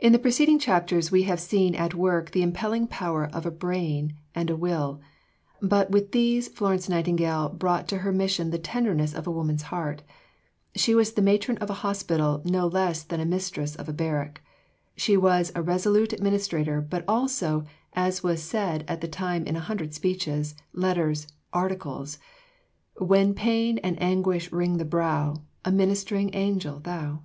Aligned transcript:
In 0.00 0.10
the 0.10 0.18
preceding 0.18 0.58
chapters 0.58 1.12
we 1.12 1.22
have 1.30 1.38
seen 1.38 1.76
at 1.76 1.94
work 1.94 2.32
the 2.32 2.42
impelling 2.42 2.88
power 2.88 3.26
of 3.26 3.46
a 3.46 3.52
brain 3.52 4.16
and 4.34 4.50
a 4.50 4.56
will; 4.56 5.00
but, 5.60 5.92
with 5.92 6.10
these, 6.10 6.48
Florence 6.48 6.88
Nightingale 6.88 7.48
brought 7.48 7.86
to 7.90 7.98
her 7.98 8.10
mission 8.10 8.50
the 8.50 8.58
tenderness 8.58 9.14
of 9.14 9.28
a 9.28 9.30
woman's 9.30 9.62
heart. 9.70 10.02
She 10.74 10.92
was 10.92 11.12
the 11.12 11.22
matron 11.22 11.56
of 11.58 11.70
a 11.70 11.86
hospital 11.86 12.42
no 12.44 12.66
less 12.66 13.04
than 13.04 13.20
the 13.20 13.24
mistress 13.26 13.76
of 13.76 13.88
a 13.88 13.92
barrack. 13.92 14.42
She 14.96 15.16
was 15.16 15.52
a 15.54 15.62
resolute 15.62 16.12
administrator; 16.12 16.80
but 16.80 17.04
also, 17.06 17.64
as 17.92 18.24
was 18.24 18.42
said 18.42 18.84
at 18.88 19.02
the 19.02 19.06
time 19.06 19.44
in 19.46 19.54
a 19.54 19.60
hundred 19.60 19.94
speeches, 19.94 20.56
letters, 20.72 21.28
articles: 21.52 22.18
When 22.96 23.34
pain 23.34 23.78
and 23.84 24.02
anguish 24.02 24.50
wring 24.50 24.78
the 24.78 24.84
brow, 24.84 25.42
A 25.64 25.70
ministering 25.70 26.34
angel 26.34 26.80
thou. 26.80 27.22